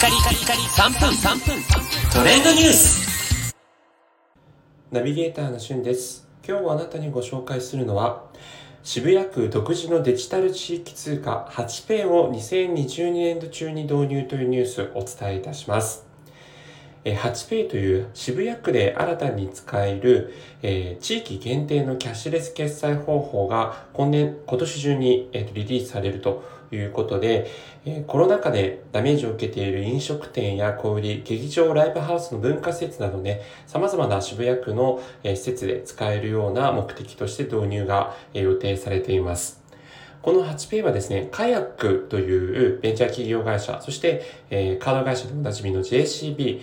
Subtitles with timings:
[0.00, 1.62] カリカリカリ3分3分
[2.10, 3.54] トレンドニュース
[4.90, 6.26] ナビゲーターのしゅんです。
[6.42, 8.24] 今日あなたにご紹介するのは、
[8.82, 16.09] 渋谷区独自のデジタル地域通貨8ペンを2022年度中に導入というニュースをお伝えいたします。
[17.04, 27.50] えー 8Pay という渋谷区で新たに使える、え地域限定のキャッシュレス決済方法が今年、今年中に、えーリリースされるということで、
[27.86, 39.60] えコロナ禍でダメージを受けている飲食店や小売り、劇場、ライブハウスの文化施設などね、様々な渋谷区のえ施設で使えるような目的として導入がえ予定されています。
[40.22, 46.60] この 8Pay はですね、カヤックというベンチャー企業会社、そして、えーカード会社でおなじみの JCB、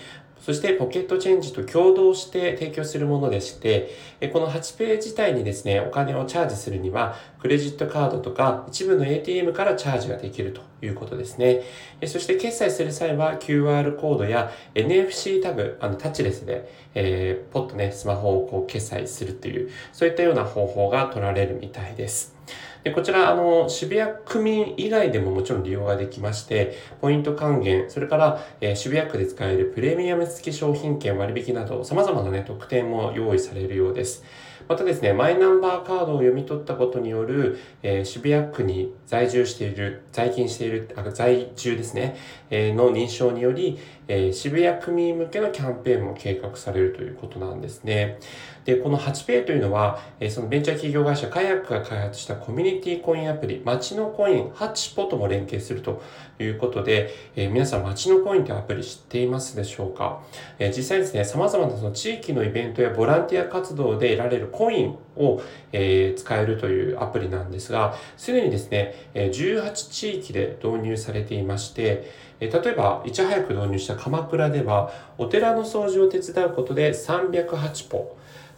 [0.47, 3.89] そしてポケットチェンジと共同して提供するものでして、
[4.31, 11.63] この 8Pay 自体にですね、お金をチャージするには、クレジットカードとか一部の ATM からチャージができるということですね。
[12.05, 22.36] そして決済する際は QR コードや NFC タグ、あのタッチレスで、えーポッとね、スマホをこう決済するという、そういったような方法が取られるみたいです。
[22.83, 34.23] でこちら、あの、渋谷区民以外でももちろん利用ができまして、ポイント還元、それから、えー渋谷区で使えるプレミアム付き商品券割引など、様々なね、特典も用意されるようです。
[34.67, 42.17] またですね、マイナンバーカードを読み取ったことによる、えー渋谷区に在住している、在勤している、あ在住ですね、
[42.49, 48.19] えーの認証により、えー渋谷区民向けのキャンペーンも計画されるということなんですね。
[48.65, 56.01] で、この 8Pay というのは、えそのベンチャー企業会社カヤックが開発したコミュニティコインアプリ、街のコイン、ハチポとも連携すると
[56.39, 60.21] いうことで、えー皆さん街のコインというアプリ知っていますでしょうか、
[60.59, 78.15] えー実際ですね、様々なその地域のイベントやボランティア活動で得られるコインを、えー使えるというアプリなんですが、すでにですね、18地域で導入されていまして、例えば、いち早く導入した鎌倉では、お寺の掃除を手伝うことで308歩、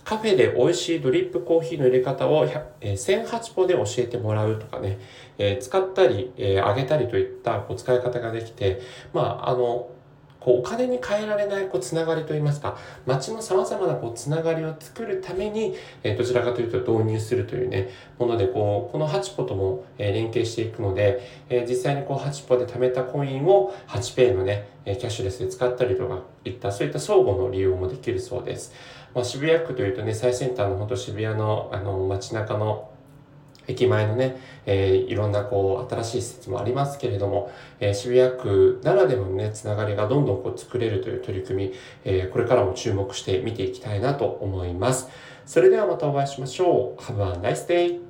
[0.10, 4.98] カフェで美味しいドリップコーヒーの入れ方を100えー1008歩で教えてもらうとかね、
[5.38, 8.82] えー使ったり、えーあげたりといったこう使い方ができて、
[9.14, 9.88] まあ、あの、
[10.40, 28.74] こうお金に換えられないこうつながりといいますか、街の様々なこうつながりを作るために、えどちらかというと導入するというね、もので、こう、このハチポとも、え連携していくので、え実際にこうハチポで貯めたコインを 8Pay のね、えキャッシュレスで使ったりとかいった、そういった相互の利用もできるそうです。
[29.14, 32.90] まあ、渋谷区というとね、最先端の本当渋谷のあの街中の
[33.70, 45.10] 駅前のね、えーいろんなこう新しい施設もありますけれども、えー渋谷区ならではのね、つながりがどんどんこう作れるという取り組み、えーこれからも注目して見ていきたいなと思います。
[45.46, 47.02] それではまたお会いしましょう。
[47.02, 48.09] Have a nice day!